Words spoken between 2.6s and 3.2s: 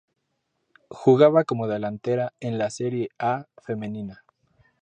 Serie